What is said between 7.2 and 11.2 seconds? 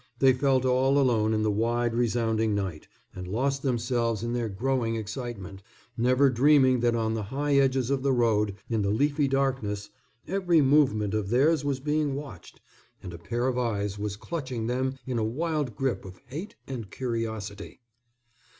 high edges of the road, in the leafy darkness, every movement